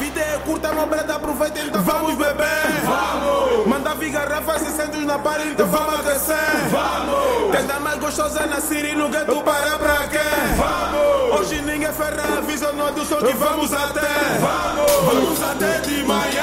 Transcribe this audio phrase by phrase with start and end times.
[0.00, 2.46] vida é curta, meu breta, aproveita, então vamos beber.
[2.84, 3.66] Vamos!
[3.66, 6.36] Manda vir garrafa, 600 na par, então vamos aquecer.
[6.70, 7.54] Vamos!
[7.54, 10.18] Tenta mais gostosa na Siri, no gueto, para pra quê?
[10.56, 11.40] Vamos!
[11.40, 14.08] Hoje ninguém é ferra, avisa no do som que vamos até.
[14.40, 14.90] Vamos!
[15.04, 16.39] Vamos até de manhã.